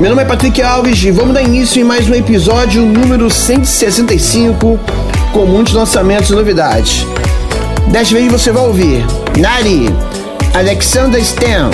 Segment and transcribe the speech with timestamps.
[0.00, 4.78] Meu nome é Patrick Alves e vamos dar início em mais um episódio número 165
[5.32, 7.04] com muitos lançamentos e novidades.
[7.88, 9.04] Desta vez você vai ouvir
[9.36, 9.88] Nari,
[10.54, 11.70] Alexander Stan,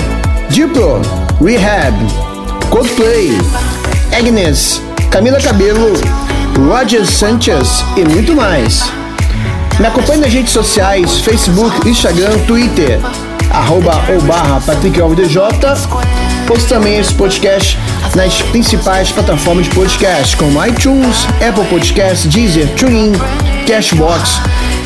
[0.49, 1.03] Diplo,
[1.45, 1.95] Rehab,
[2.71, 3.33] Coldplay,
[4.19, 5.93] Agnes, Camila Cabello,
[6.67, 8.91] Roger Sanchez e muito mais.
[9.79, 12.99] Me acompanhe nas redes sociais, Facebook, Instagram, Twitter,
[13.55, 15.43] arroba ou barra Patrick Alves DJ.
[16.51, 17.79] Ouça também esse podcast
[18.15, 23.13] nas principais plataformas de podcast, como iTunes, Apple Podcasts, Deezer, TuneIn,
[23.67, 24.41] Cashbox,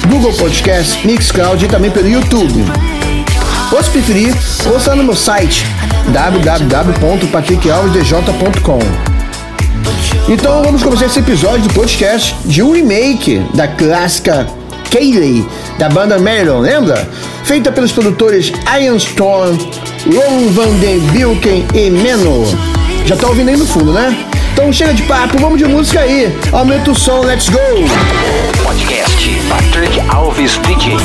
[0.09, 2.65] Google Podcast, Mixcloud e também pelo YouTube.
[3.73, 4.33] Ou se preferir,
[4.73, 5.67] ouça no meu site
[6.13, 8.79] www.patrickalvesdj.com.
[10.29, 14.47] Então vamos começar esse episódio do podcast de um remake da clássica
[14.91, 15.47] Kayleigh,
[15.79, 17.09] da banda Marilyn, lembra?
[17.45, 19.57] Feita pelos produtores Ian Storm,
[20.07, 22.47] Ron Van Den Bilken e Menor.
[23.07, 24.17] Já tá ouvindo aí no fundo, né?
[24.53, 26.37] Então chega de papo, vamos de música aí.
[26.53, 27.59] Aumenta o som, let's go!
[28.65, 30.97] Podcast Patrick Alves DJ.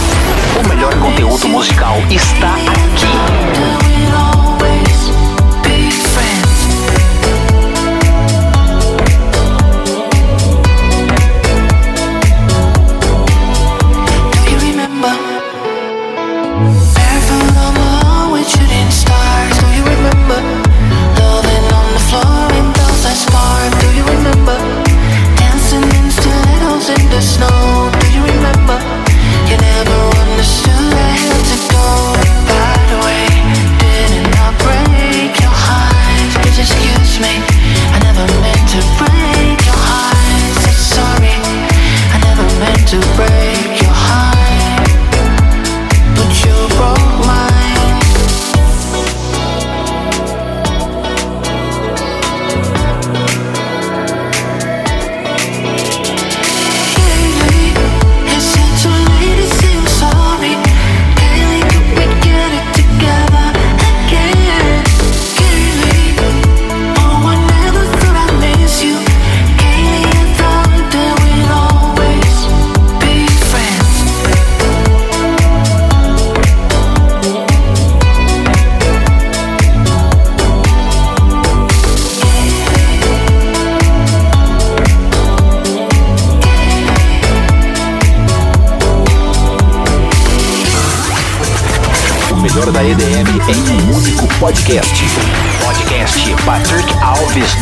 [0.59, 3.42] O melhor conteúdo musical está aqui.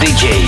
[0.02, 0.41] DJ.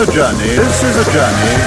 [0.00, 0.56] A journey.
[0.56, 1.59] This is a journey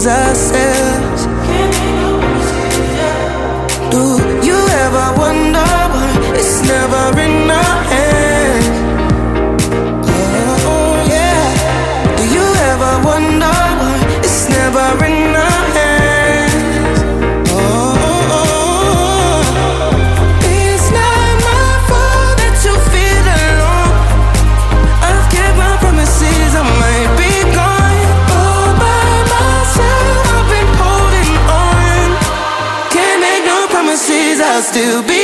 [0.00, 0.79] lose ourselves eh.
[34.72, 35.19] to be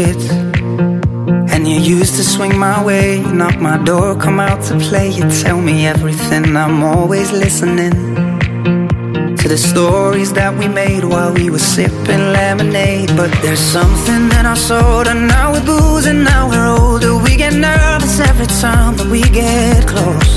[0.00, 0.30] kids.
[1.52, 5.08] And you used to swing my way, knock my door, come out to play.
[5.18, 7.94] You tell me everything, I'm always listening
[9.40, 13.10] to the stories that we made while we were sipping lemonade.
[13.20, 17.12] But there's something in our soul, and now we're and now we're older.
[17.26, 20.32] We get nervous every time that we get close.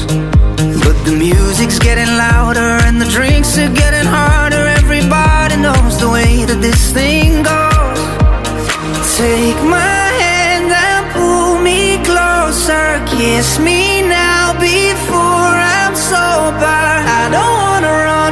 [0.86, 4.63] But the music's getting louder, and the drinks are getting harder.
[4.82, 7.62] Everybody knows the way that this thing goes.
[9.24, 13.00] Take my hand and pull me closer.
[13.08, 16.84] Kiss me now before I'm sober.
[17.22, 18.23] I don't wanna run.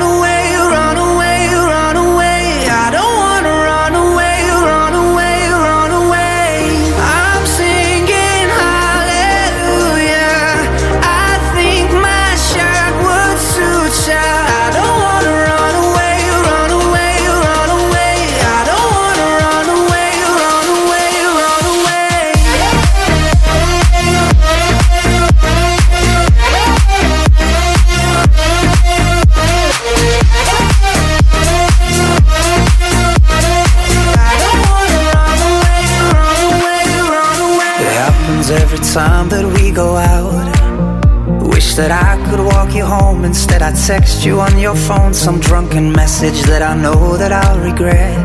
[45.16, 48.16] some drunken message that I know that I'll regret.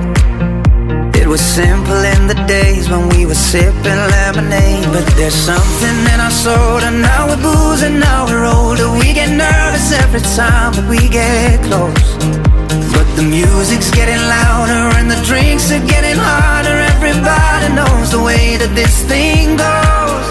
[1.16, 4.86] It was simple in the days when we were sipping lemonade.
[4.94, 8.86] But there's something in our soul, and now we're boozing, now we're older.
[9.02, 12.06] We get nervous every time that we get close.
[12.94, 16.76] But the music's getting louder, and the drinks are getting harder.
[16.94, 20.26] Everybody knows the way that this thing goes.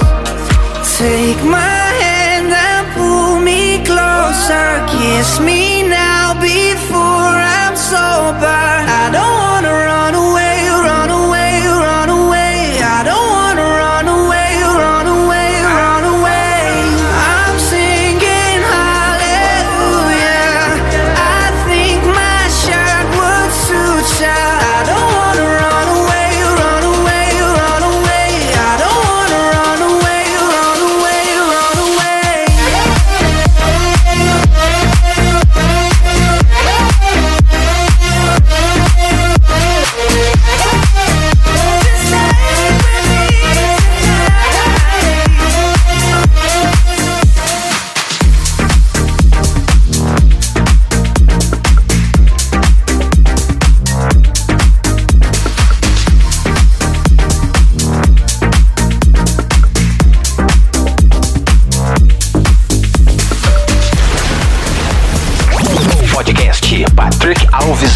[0.95, 6.14] Take my hand and pull me closer, kiss me now
[6.55, 8.47] before I'm sober.
[8.47, 9.44] I don't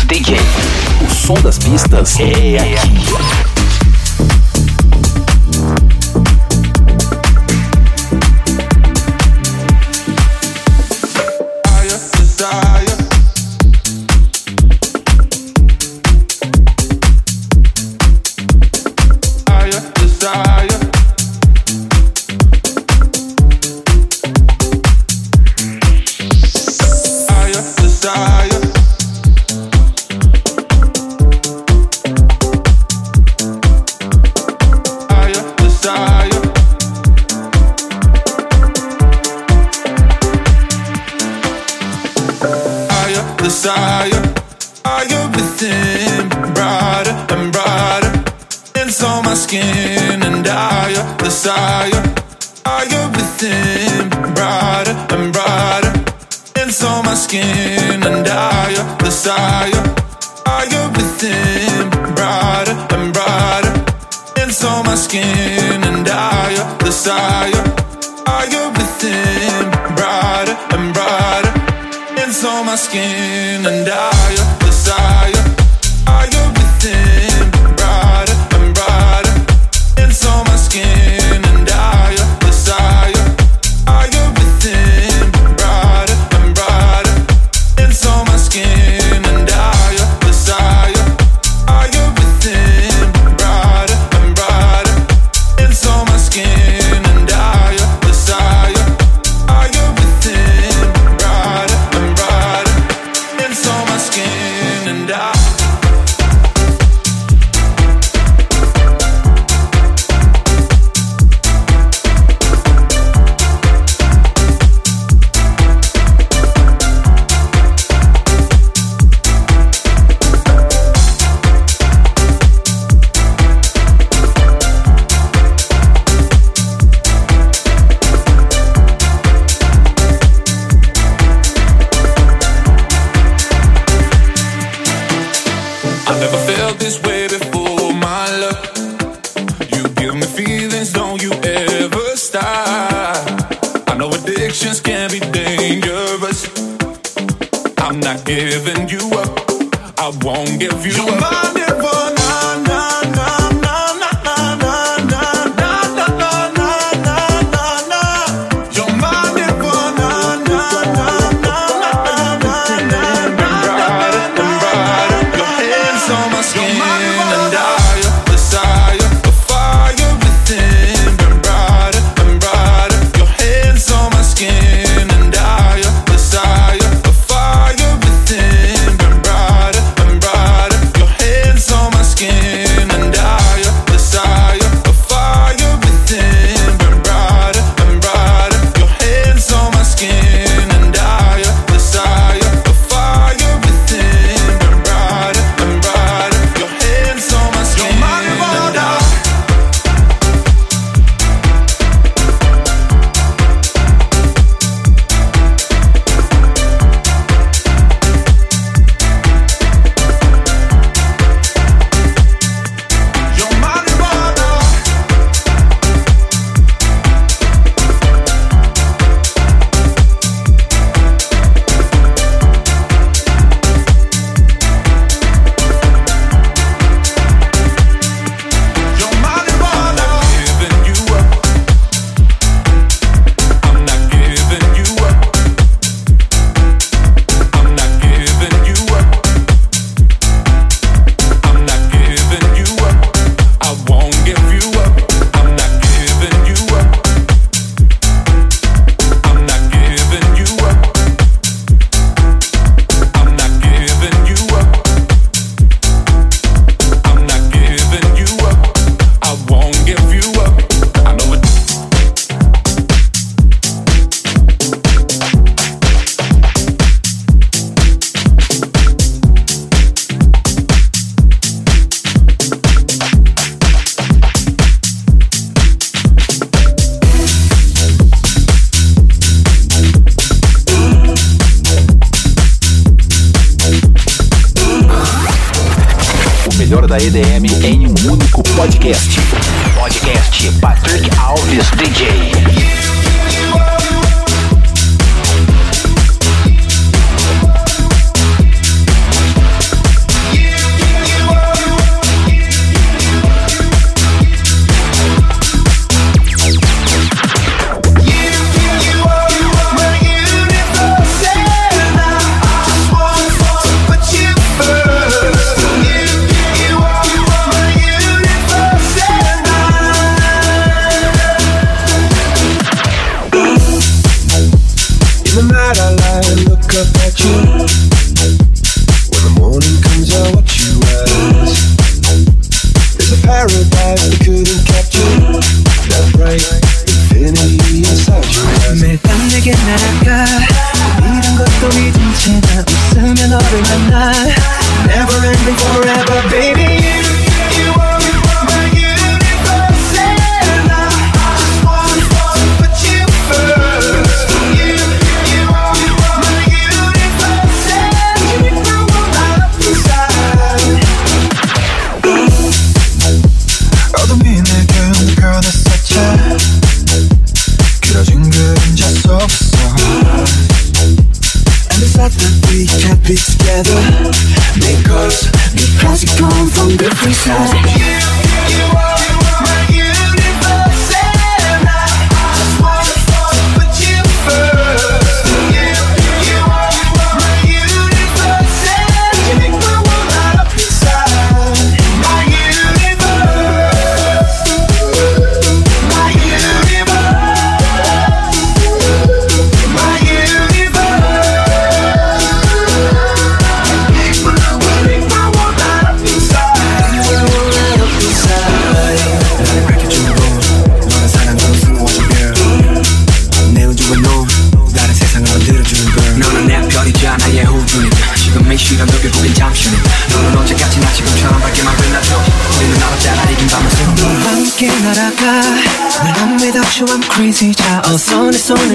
[0.10, 0.38] DJ.
[1.06, 3.59] O som das pistas é, é aqui.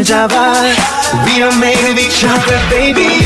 [0.05, 0.53] Java.
[1.25, 1.59] We don't
[1.91, 3.24] of each other, baby.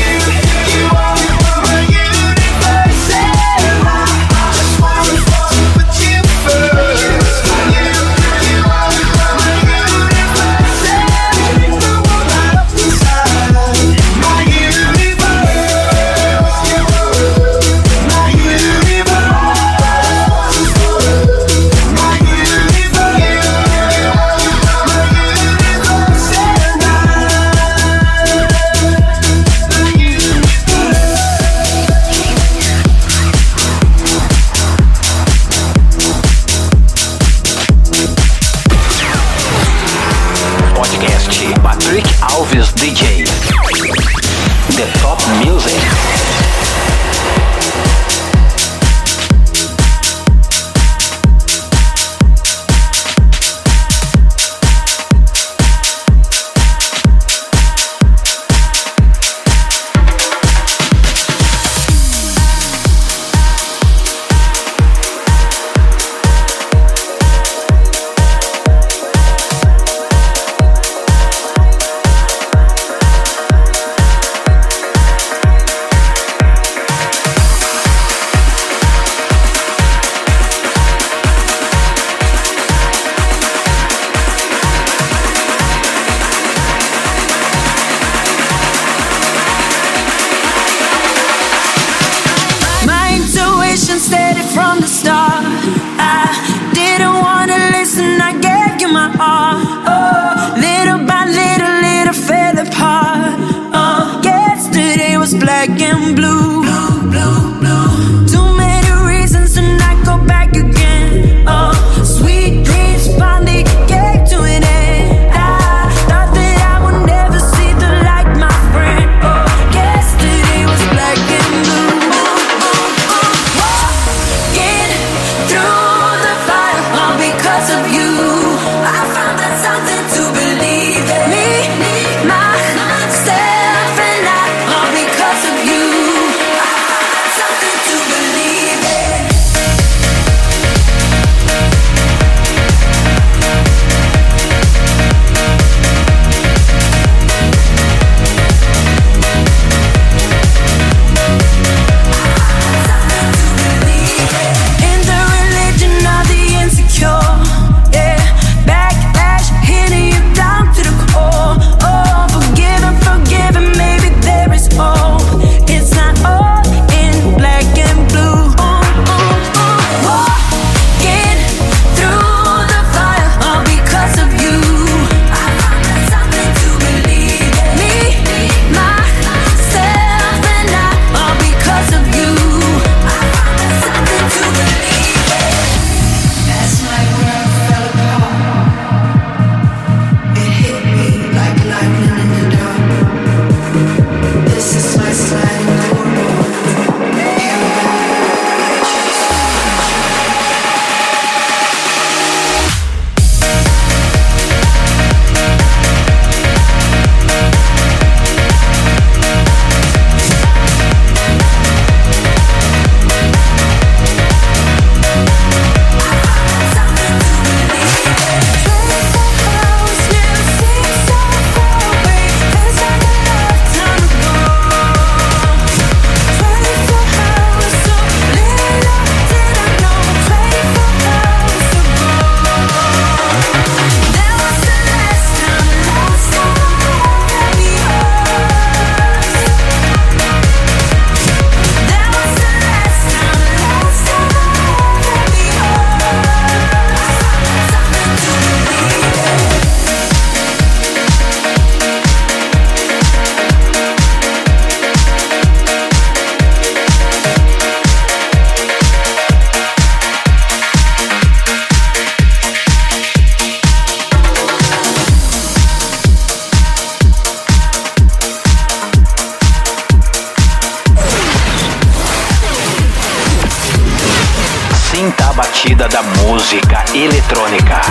[277.29, 277.81] Eletrônica.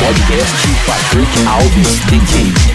[0.00, 2.73] Podcast Patrick Alves DJ.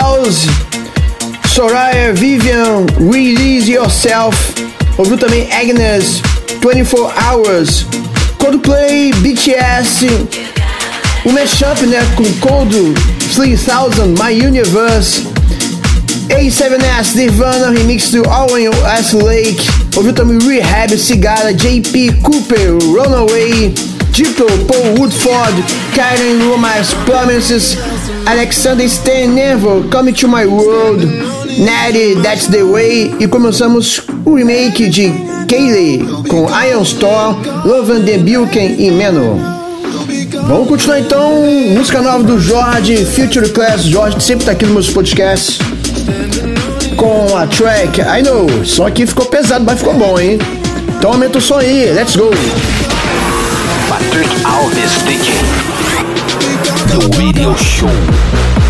[0.00, 0.46] House,
[1.54, 4.34] Soraya Vivian, Release Yourself.
[4.96, 6.22] Ouviu também Agnes,
[6.62, 7.86] 24 Hours,
[8.38, 10.06] Coldplay, BTS,
[11.24, 12.94] o mashup né, com Cold
[13.34, 15.26] 3000, My Universe,
[16.28, 18.22] A7S, Nirvana, remix do
[18.58, 19.14] in S.
[19.16, 19.68] Lake.
[19.96, 23.74] Ouviu também Rehab, Cigara, JP Cooper, Runaway,
[24.12, 25.62] Diplo, Paul Woodford,
[25.94, 27.76] Karen Lomas, Promises,
[28.26, 31.06] Alexander Stan Neville, Come to My World,
[31.58, 33.14] Natty, That's the Way.
[33.20, 35.12] E começamos o remake de
[35.48, 39.38] Kaylee com Iron Storm, Lovan de Bilken e Meno.
[40.46, 43.82] Vamos continuar então, música nova do Jorge, Future Class.
[43.84, 45.58] Jorge que sempre tá aqui nos meus podcasts
[46.96, 48.64] com a track I Know.
[48.64, 50.38] Som aqui ficou pesado, mas ficou bom, hein?
[50.98, 52.30] Então aumenta o som aí, let's go!
[53.88, 55.59] Patrick Alves DJ.
[56.90, 58.69] The Radio Show.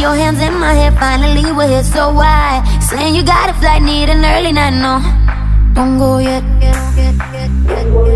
[0.00, 2.64] your hands in my head, finally we're so high.
[2.80, 4.98] Saying you gotta fly, need an early night, no.
[5.74, 6.42] Don't go yet.
[6.42, 8.06] Don't go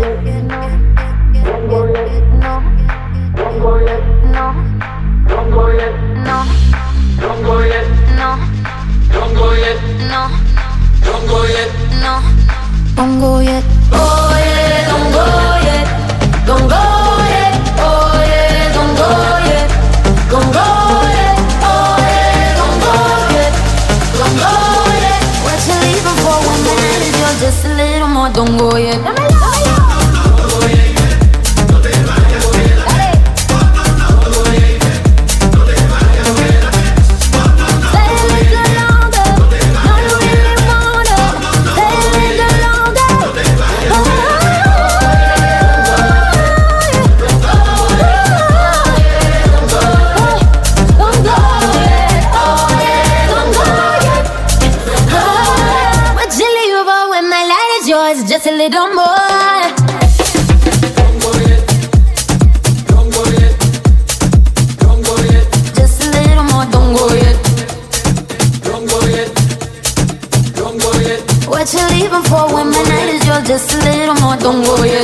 [3.85, 4.01] yet.
[4.33, 4.53] No.
[5.27, 5.93] Don't go yet.
[6.25, 6.43] No.
[7.19, 7.87] Don't go yet.
[8.17, 8.39] No.
[9.13, 9.77] Don't go yet.
[10.09, 10.29] No.
[11.05, 11.69] Don't go yet.
[12.01, 12.19] No.
[12.95, 13.63] Don't go yet.
[13.91, 14.54] Oh yeah.
[28.35, 29.34] don't go yet.
[74.45, 75.03] 懂我也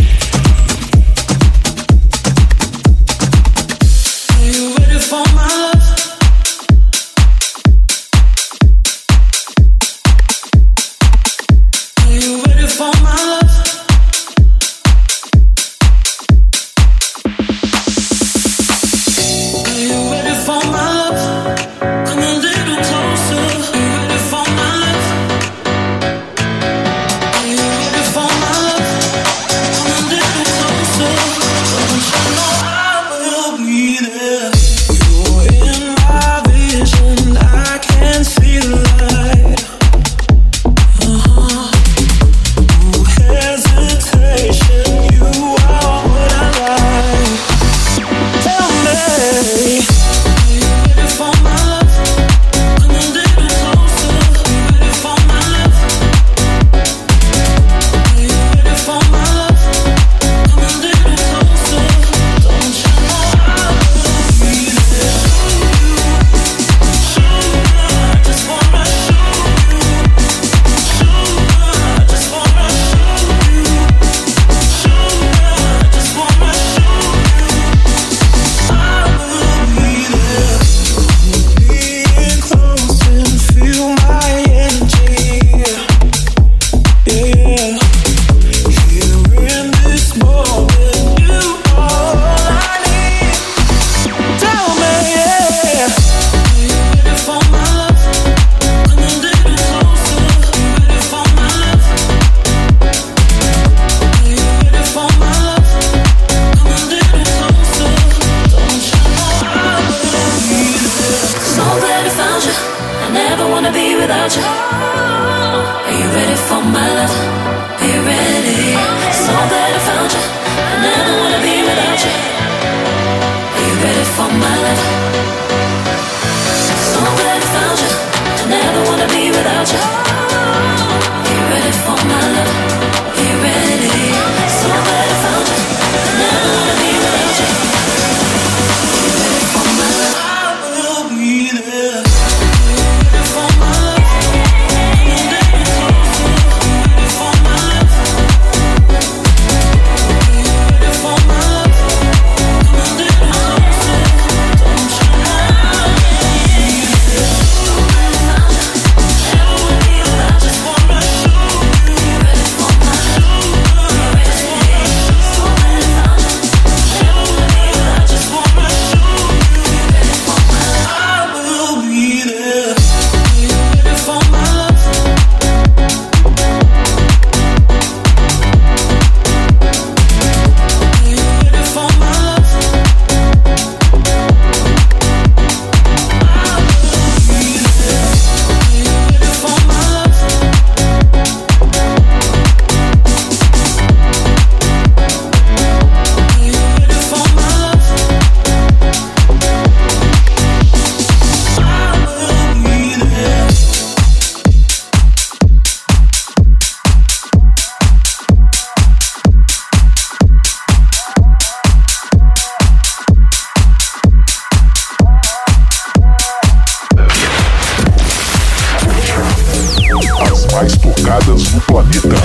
[220.65, 222.15] Do planeta.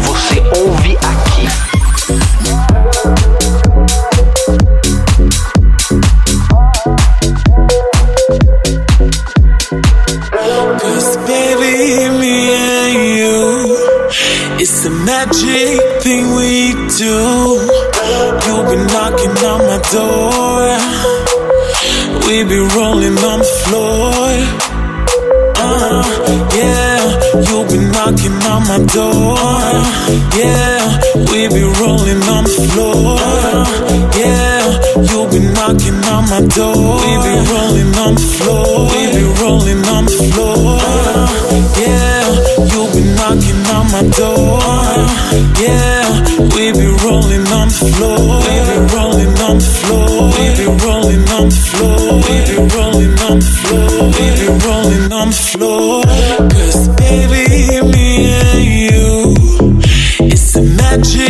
[0.00, 1.48] Você ouve aqui.
[10.78, 13.76] Cause baby, me and you,
[14.60, 17.60] it's a magic thing we do.
[18.44, 20.78] You've been knocking on my door,
[22.28, 24.63] we be rolling on the floor.
[27.74, 29.34] Been knocking on my door.
[30.38, 30.78] Yeah,
[31.30, 33.18] we be rolling on the floor.
[34.14, 34.62] Yeah,
[35.10, 37.02] you've been knocking on my door.
[37.02, 38.90] We be rolling on the floor.
[38.92, 40.78] We be rolling on the floor.
[41.82, 42.23] Yeah,
[42.72, 44.60] you've been knocking on my door.
[45.60, 46.04] Yeah,
[46.54, 48.40] we be rolling on the floor.
[48.44, 50.30] We be rolling on the floor.
[50.34, 52.20] We be rolling on the floor.
[52.24, 54.10] We be rolling on the floor.
[54.16, 56.02] We be rolling on the floor.
[56.52, 59.34] Cause baby, me and you,
[60.20, 61.23] it's a magic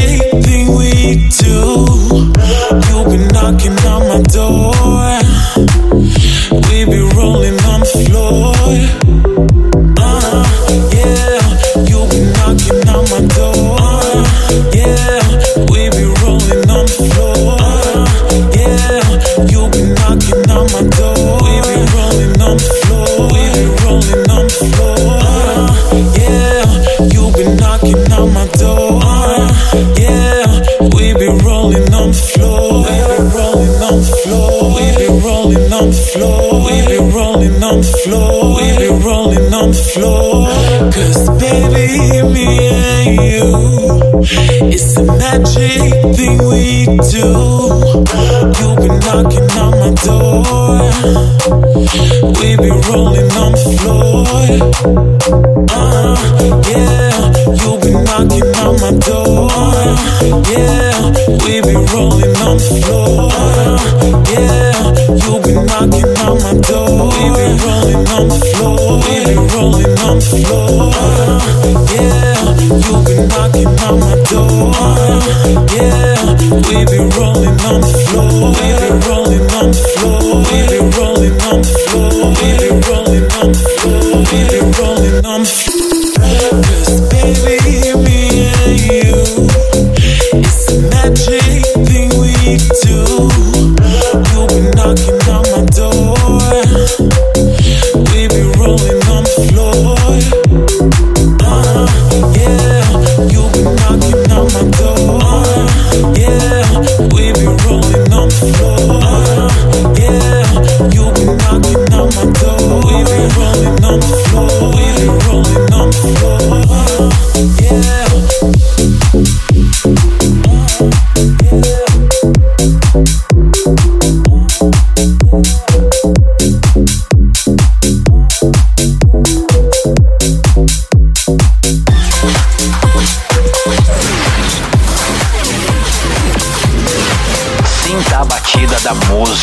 [49.15, 50.43] knocking on my door.
[52.39, 54.27] We be rolling on the floor.
[55.71, 56.17] Uh,
[56.67, 57.15] yeah,
[57.61, 59.51] you've been knocking on my door.
[60.51, 60.99] Yeah,
[61.45, 63.31] we be rolling on the floor.
[64.35, 64.75] Yeah,
[65.23, 67.15] you've been knocking on my door.
[67.15, 68.99] We be rolling on the floor.
[69.05, 70.91] We be rolling on the floor.
[71.95, 72.39] Yeah,
[72.83, 74.75] you've been knocking on my door.
[75.77, 76.04] Yeah,
[76.63, 78.53] we be rolling on the floor.
[78.55, 79.24] We be rolling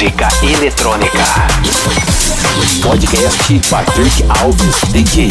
[0.02, 1.24] música eletrônica.
[2.82, 5.30] Podcast Patrick Alves DJ.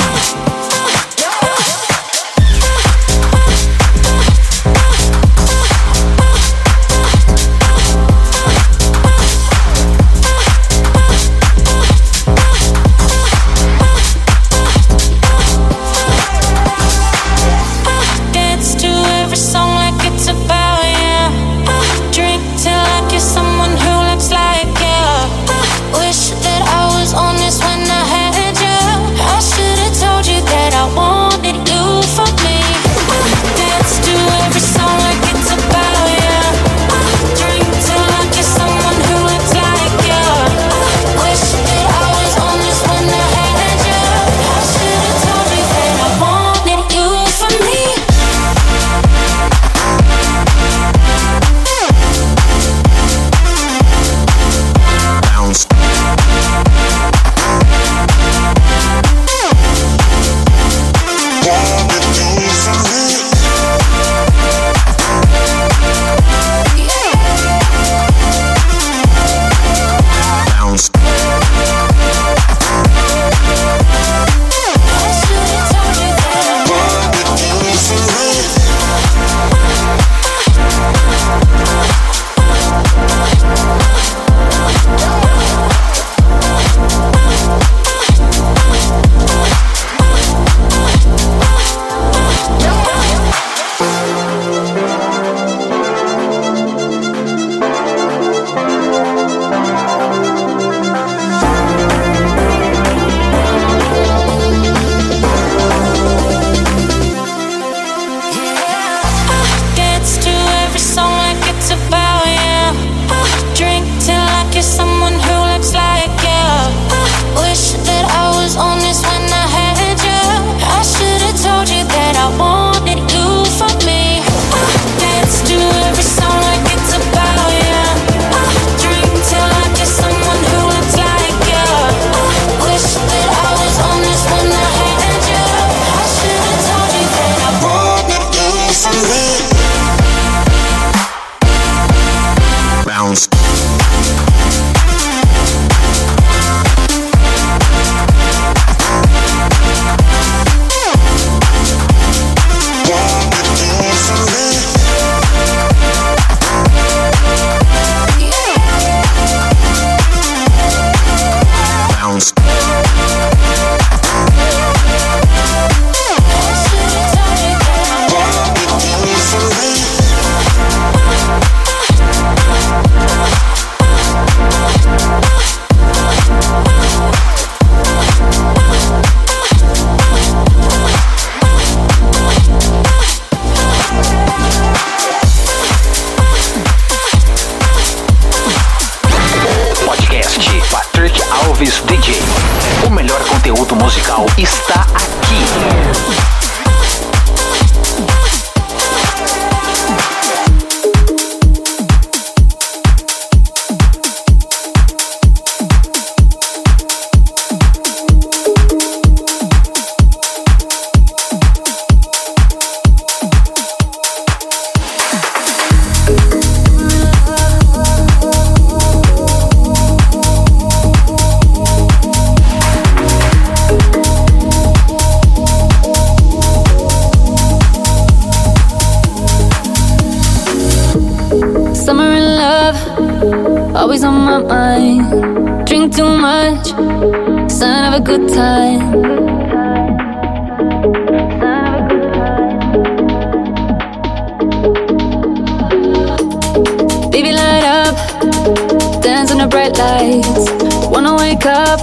[250.91, 251.81] Wanna wake up,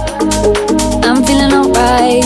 [1.02, 2.24] I'm feeling alright.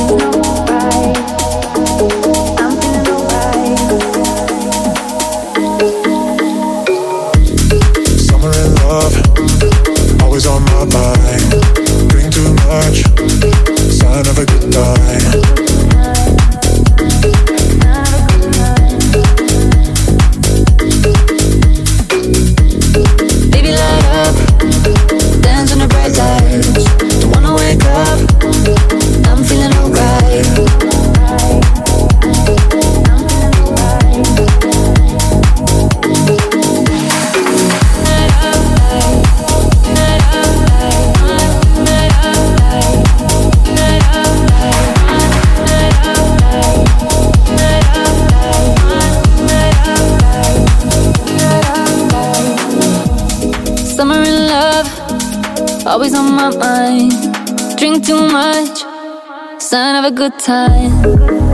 [60.03, 61.51] have a good time.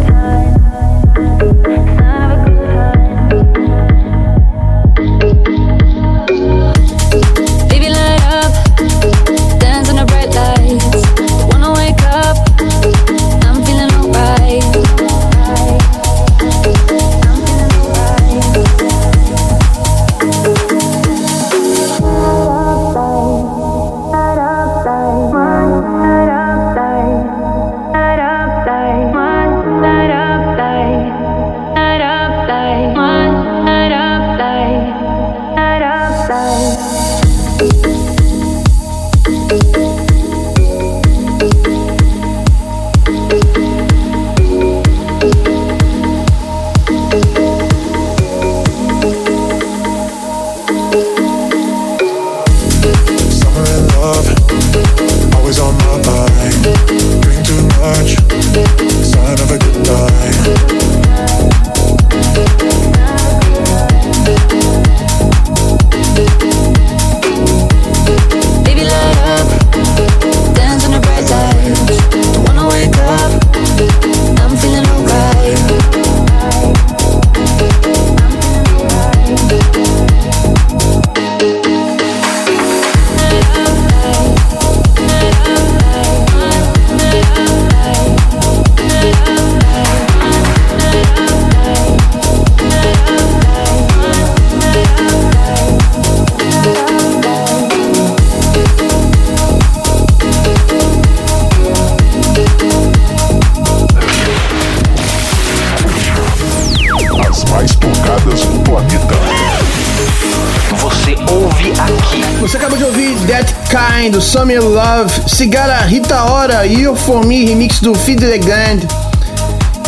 [114.19, 118.81] do Summer Love, Cigara Rita Ora e Your For Me remix do Fiddle Grand,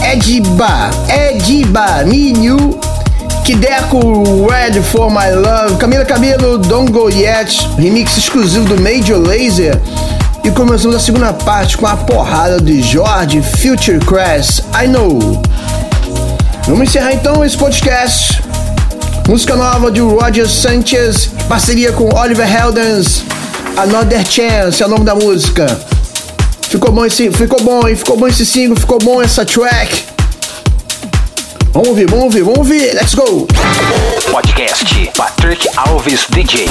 [0.09, 2.78] Ediba, Ediba, Me New,
[3.45, 9.76] Kideco Red For My Love, Camila Cabelo, Don't Go Yet, remix exclusivo do Major Laser.
[10.45, 15.43] E começamos a segunda parte com a porrada de Jorge Future Crash, I Know.
[16.66, 18.41] Vamos encerrar então esse podcast.
[19.28, 23.30] Música nova de Roger Sanchez, parceria com Oliver Heldens.
[23.81, 25.66] Another Chance é o nome da música.
[26.68, 27.97] Ficou bom esse, ficou bom, hein?
[27.97, 30.05] Ficou bom esse single, ficou bom essa track.
[31.72, 33.49] Vamos ouvir, vamos ouvir, vamos ouvir, let's go!
[34.31, 36.66] Podcast Patrick Alves DJ.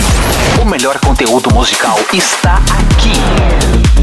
[0.62, 3.99] O melhor conteúdo musical está aqui.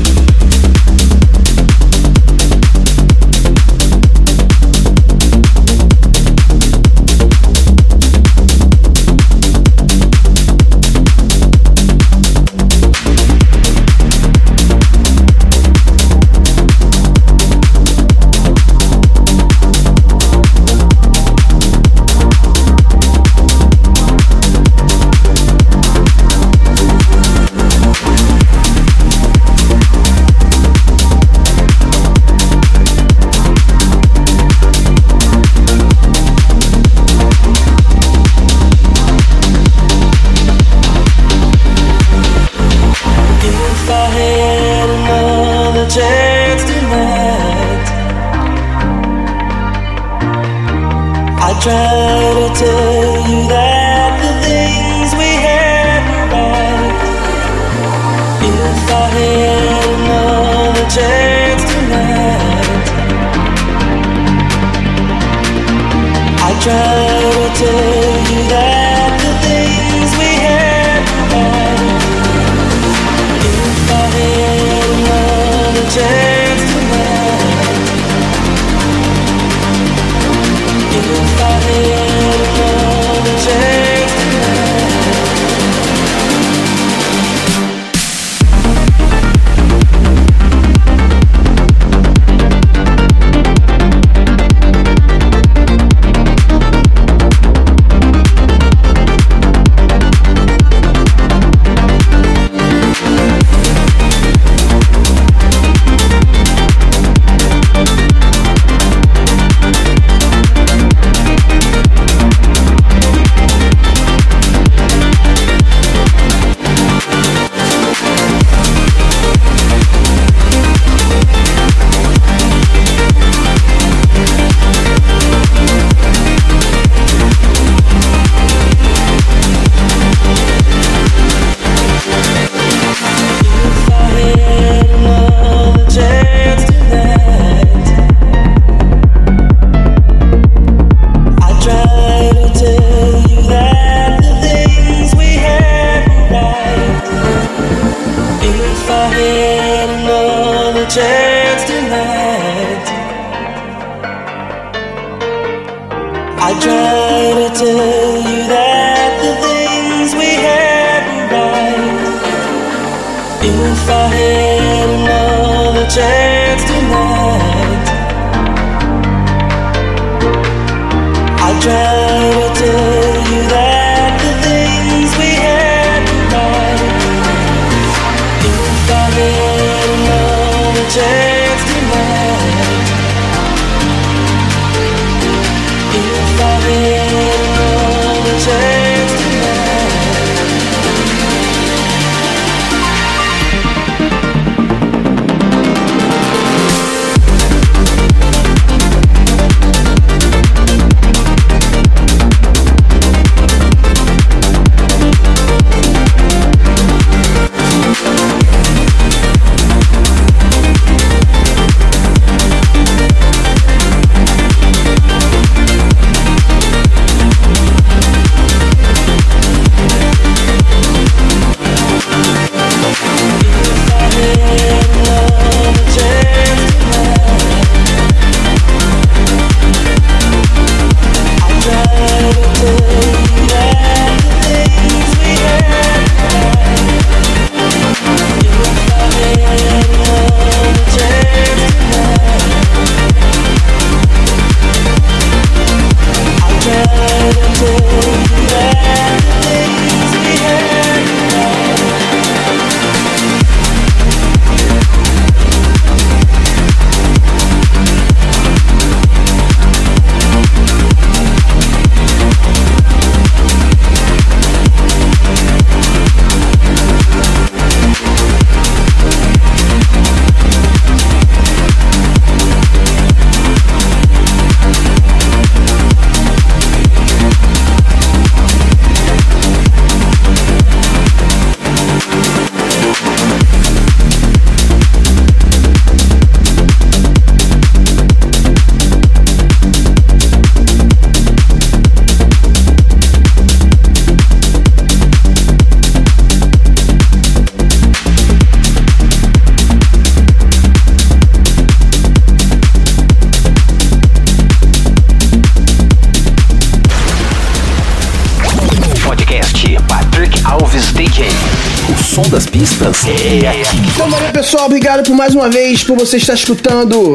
[314.56, 317.14] Pessoal, obrigado por mais uma vez por você estar escutando.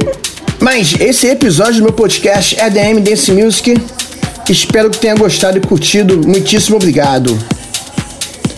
[0.59, 3.75] Mas esse episódio do meu podcast é EDM Dance Music.
[4.47, 6.21] Espero que tenha gostado e curtido.
[6.27, 7.37] Muitíssimo obrigado.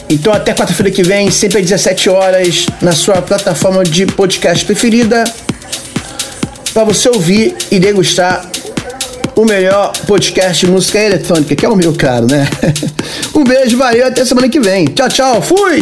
[0.09, 5.23] Então até quarta-feira que vem, sempre às 17 horas, na sua plataforma de podcast preferida,
[6.73, 8.45] para você ouvir e degustar
[9.33, 12.47] o melhor podcast de música eletrônica, que é o meu, claro, né?
[13.33, 14.85] Um beijo, valeu, até semana que vem.
[14.85, 15.81] Tchau, tchau, fui!